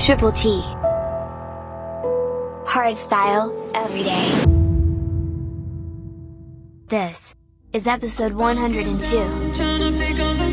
[0.00, 0.62] Triple T.
[2.64, 4.44] Hardstyle, every day.
[6.86, 7.34] This
[7.74, 10.49] is episode 102.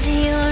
[0.00, 0.49] Cause you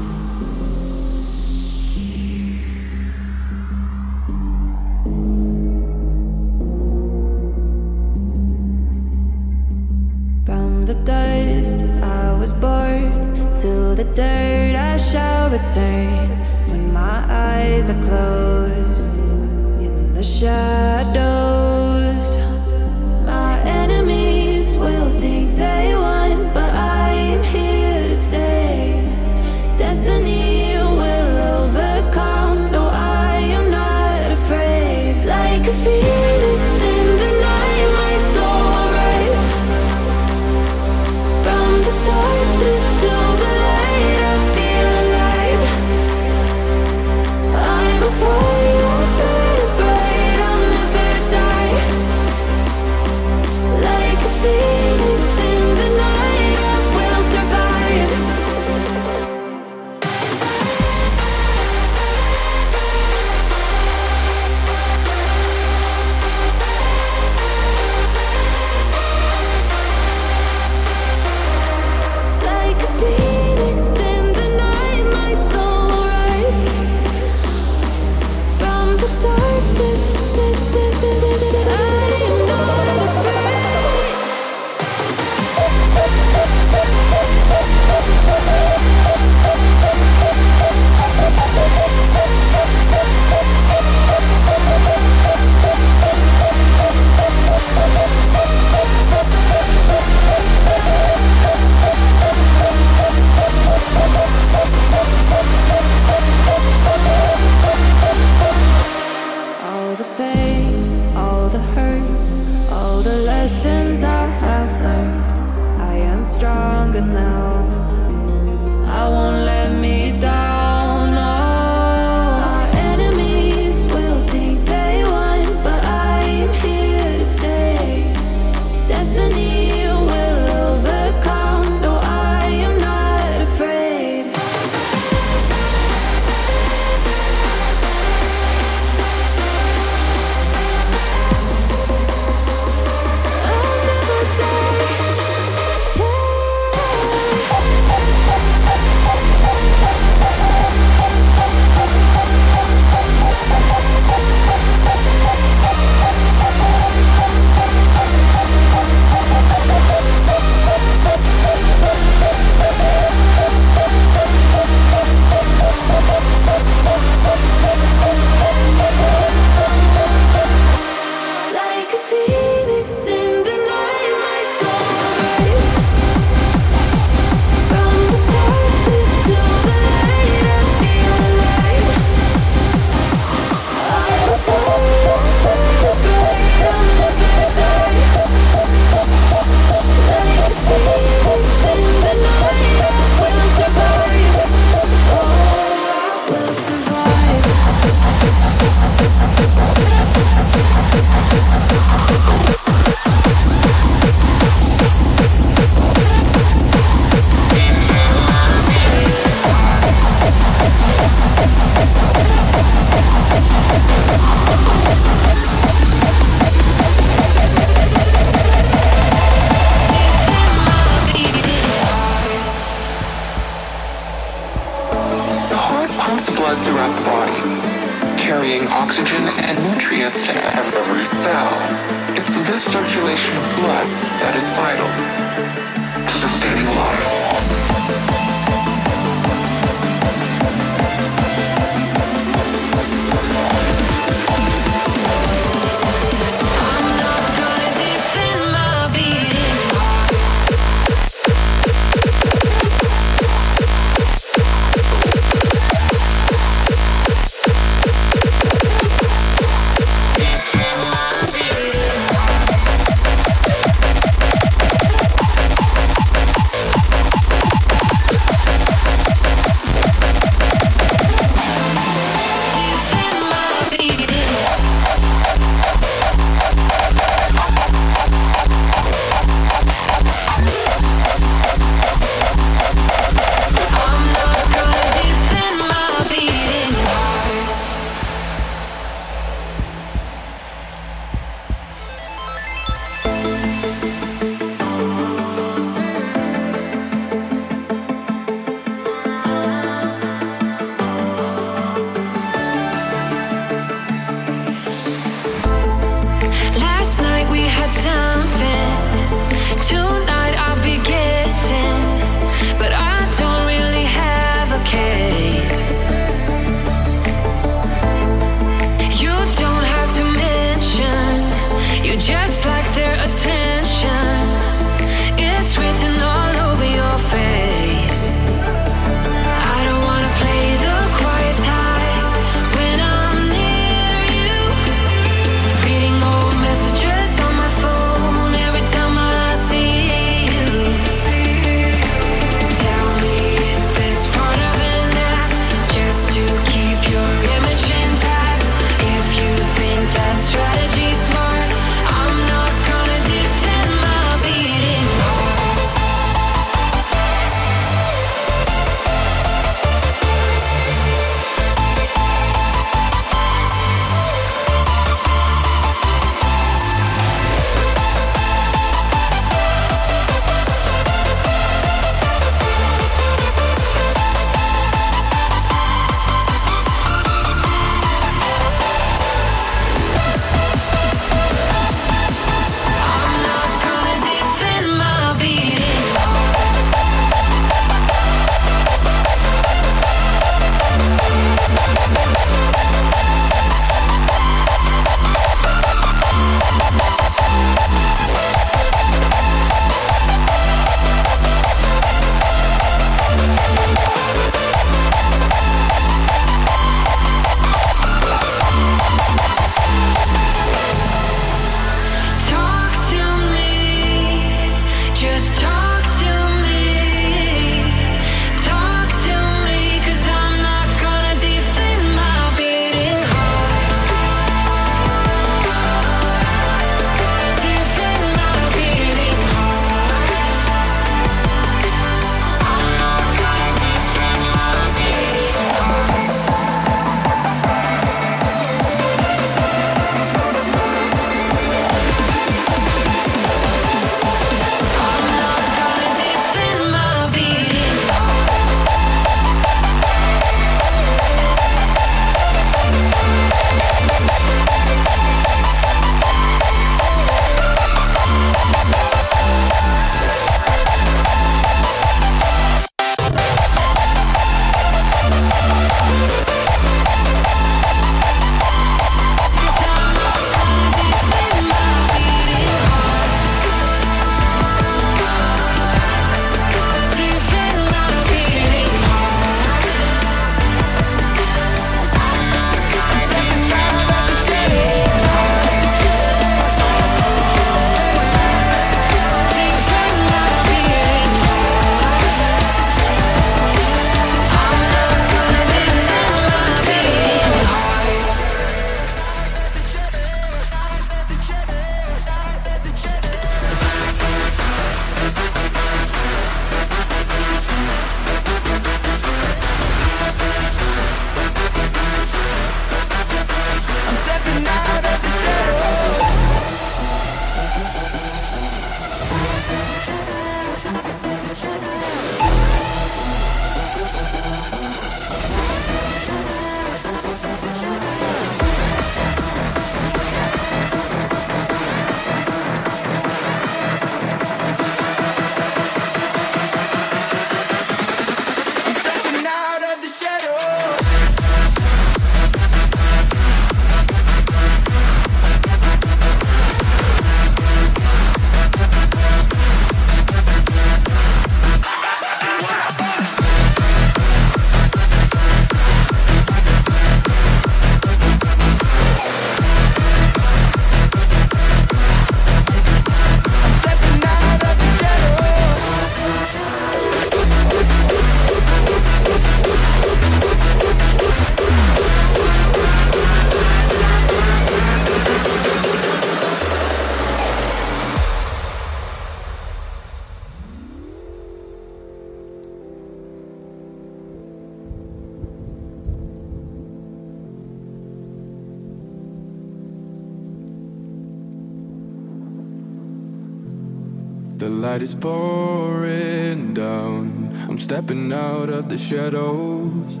[594.82, 597.30] is pouring down.
[597.48, 600.00] I'm stepping out of the shadows.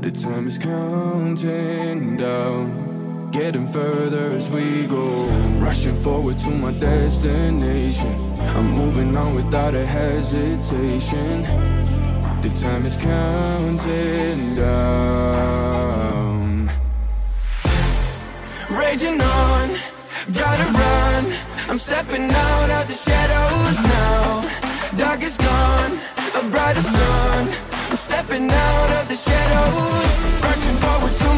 [0.00, 3.30] The time is counting down.
[3.32, 5.26] Getting further as we go.
[5.66, 8.14] Rushing forward to my destination.
[8.56, 11.42] I'm moving on without a hesitation.
[12.40, 15.44] The time is counting down.
[18.70, 19.68] Raging on,
[20.32, 21.24] gotta run.
[21.68, 23.03] I'm stepping out of the
[23.82, 24.42] now.
[24.96, 25.92] Dark is gone,
[26.40, 27.48] a brighter sun.
[27.90, 30.10] I'm stepping out of the shadows,
[30.42, 31.33] rushing forward to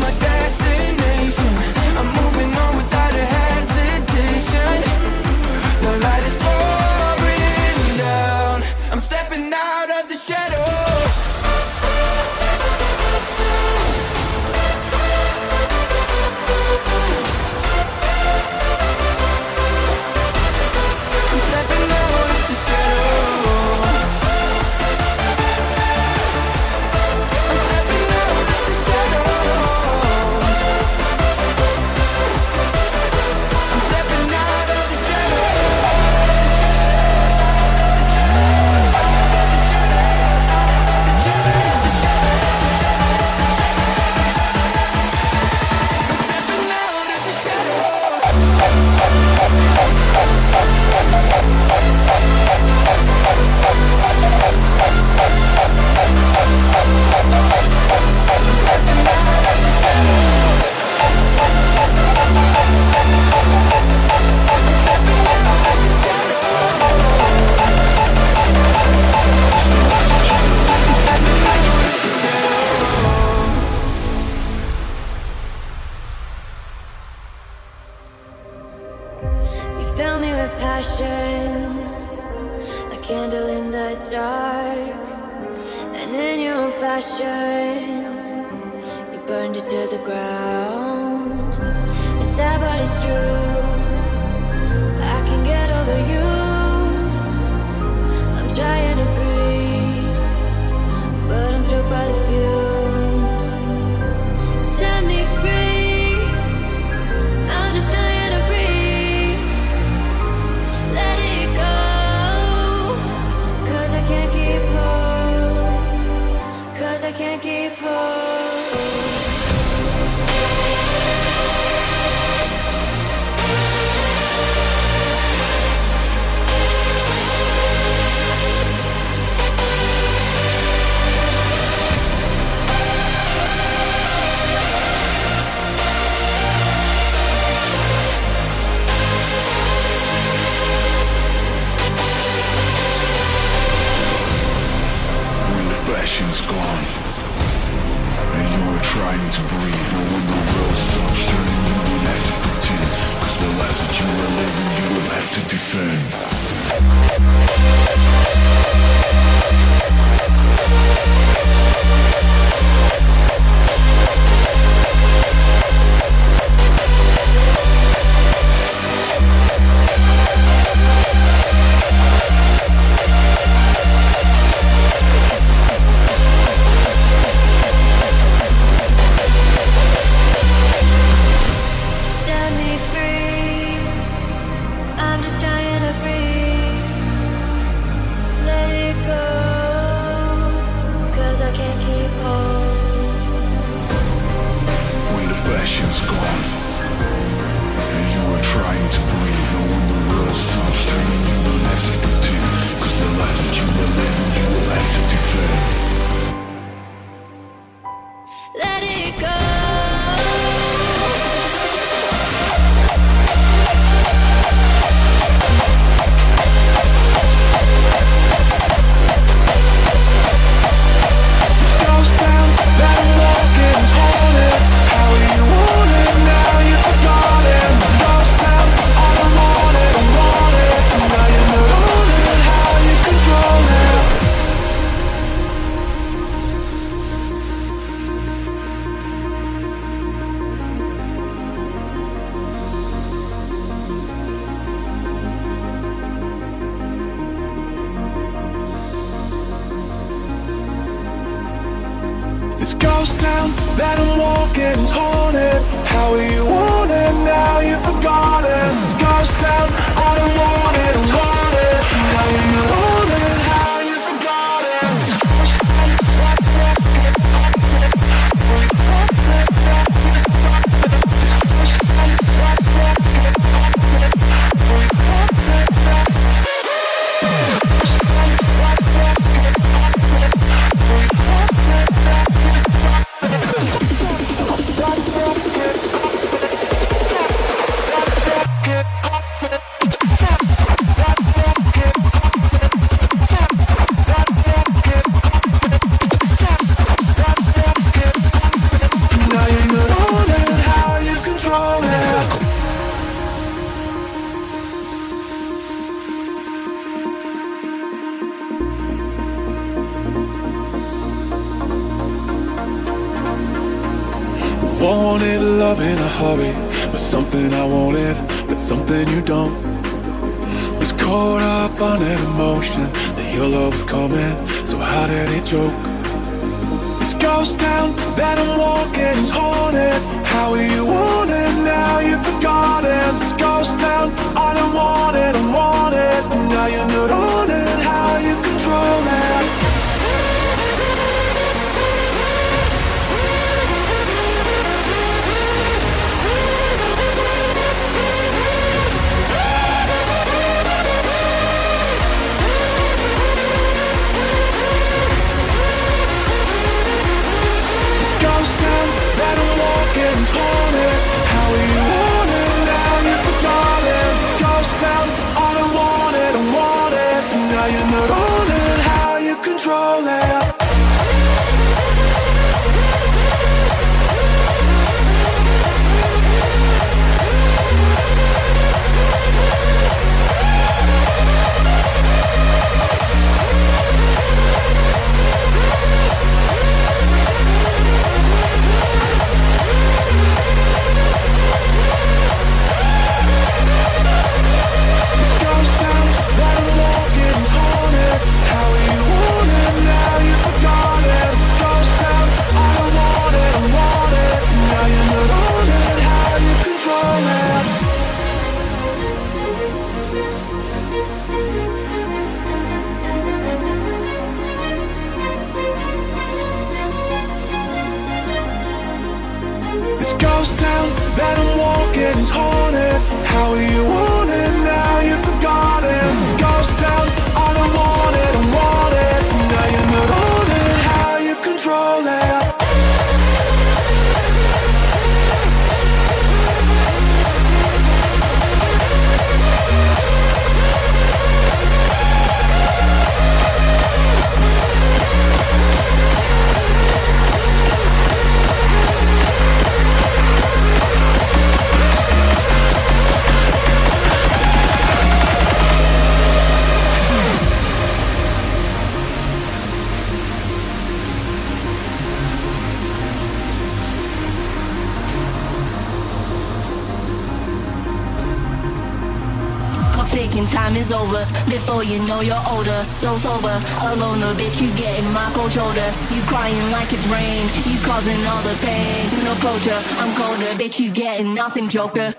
[471.56, 475.90] Before you know you're older, so sober A loner bitch, you getting my cold shoulder.
[476.10, 479.24] You crying like it's rain, you causing all the pain.
[479.24, 482.14] No closure, I'm colder, bitch, you getting nothing, joker.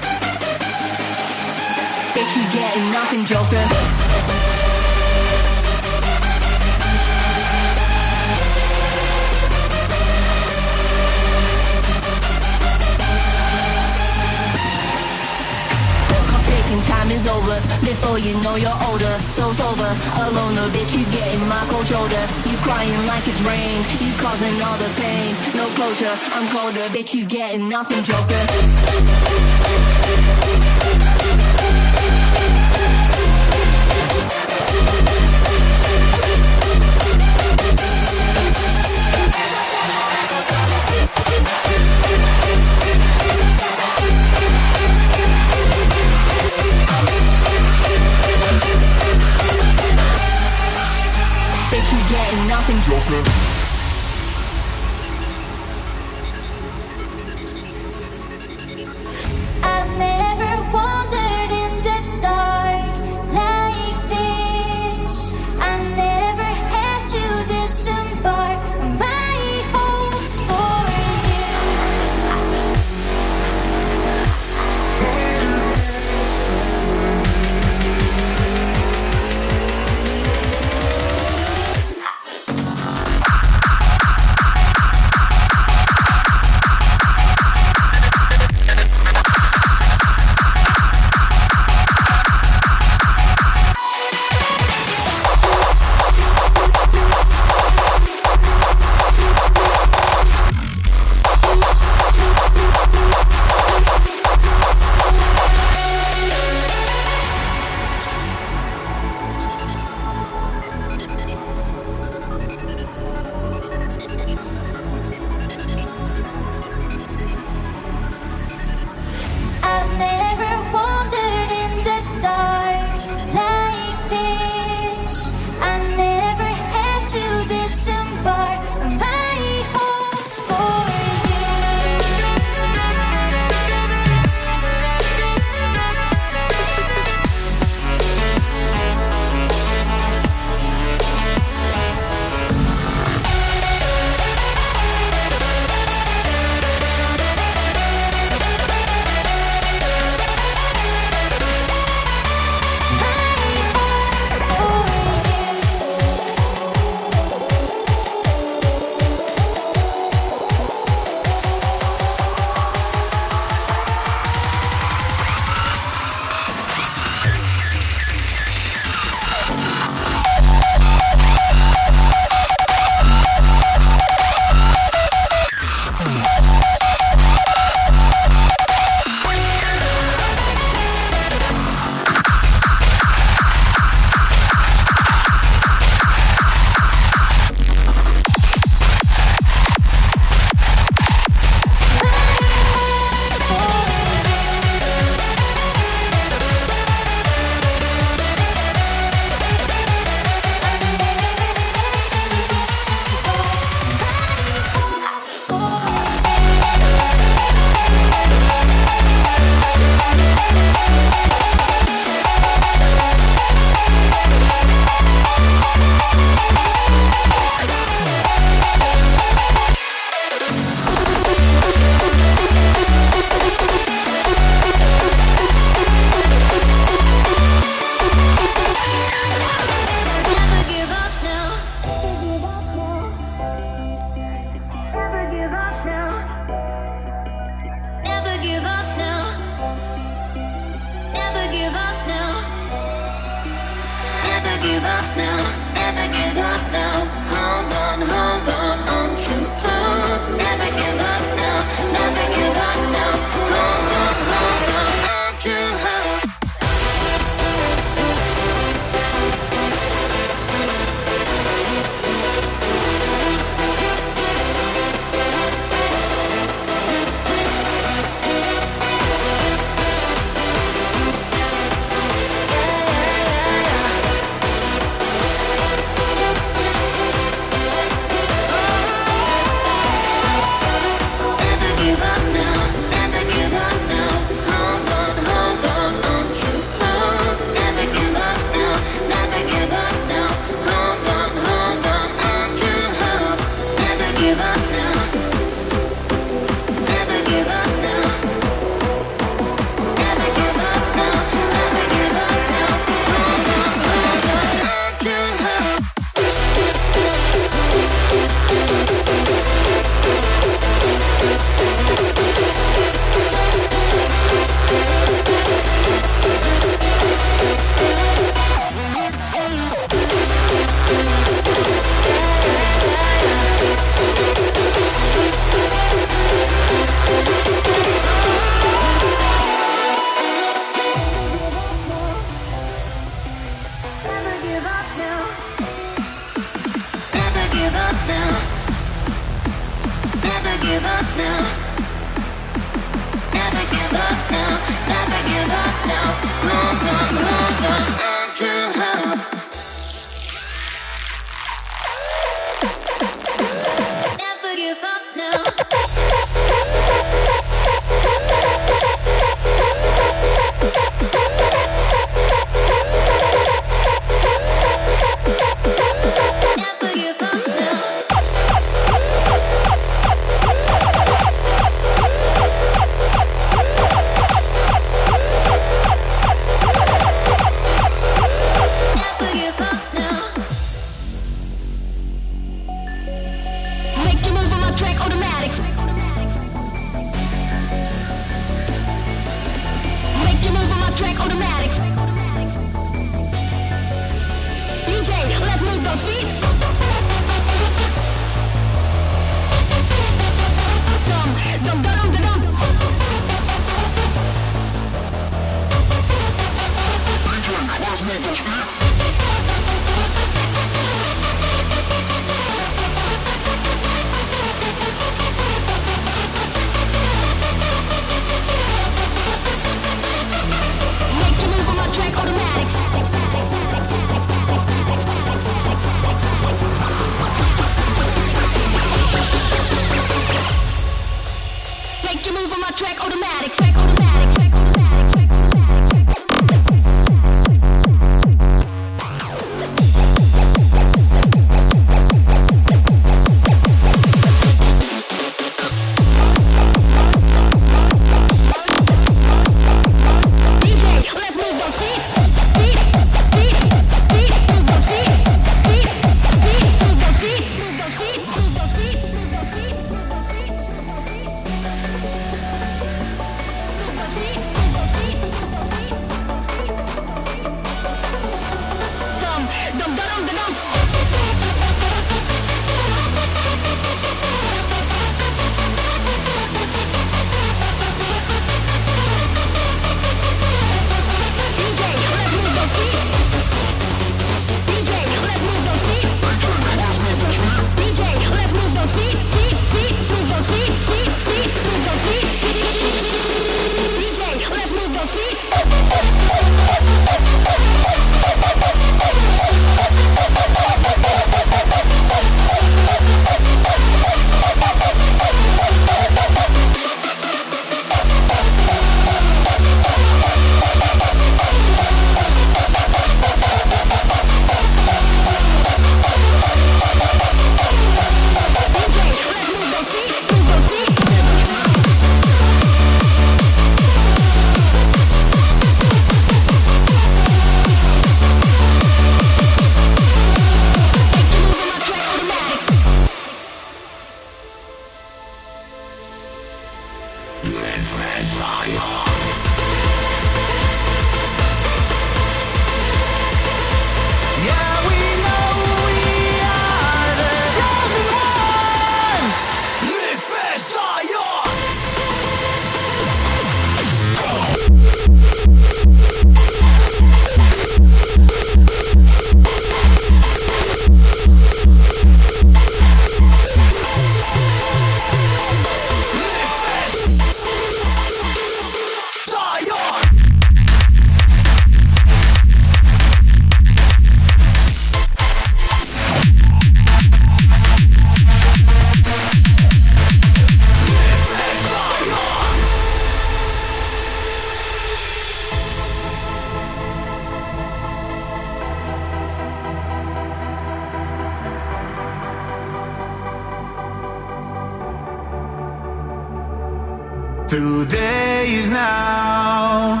[597.52, 600.00] Today is now,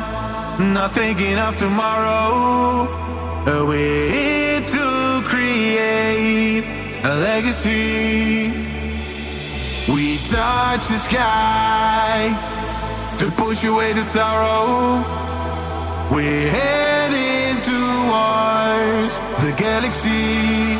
[0.58, 2.88] not thinking of tomorrow.
[3.44, 6.64] We're here to create
[7.04, 8.48] a legacy.
[9.86, 12.32] We touch the sky
[13.18, 15.04] to push away the sorrow.
[16.10, 20.71] We're heading towards the galaxy.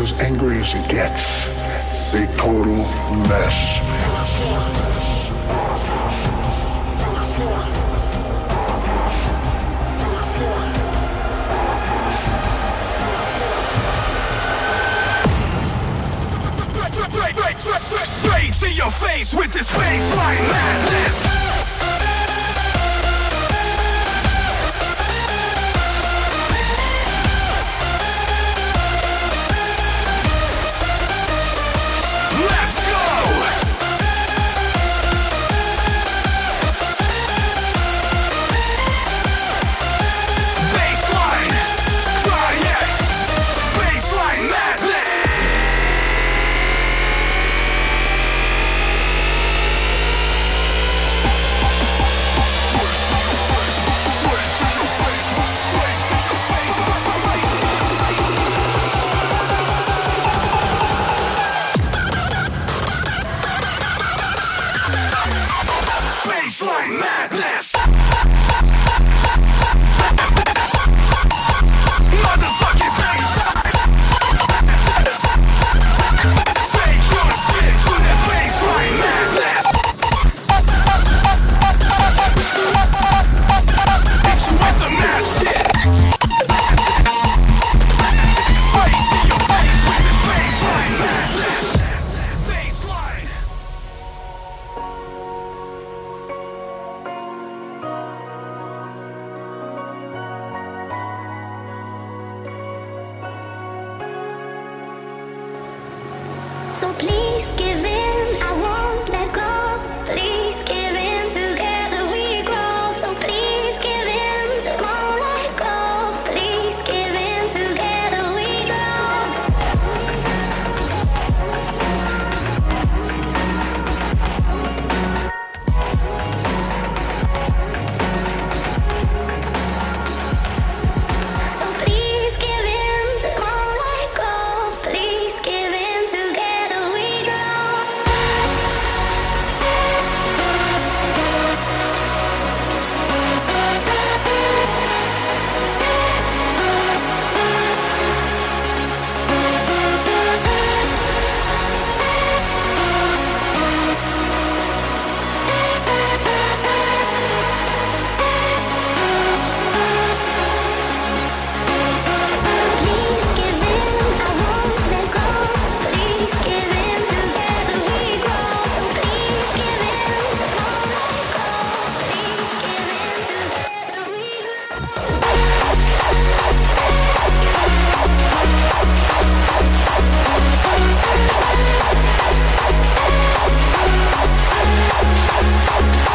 [0.00, 1.46] As angry as it gets.
[2.14, 2.76] A total
[3.28, 4.89] mess.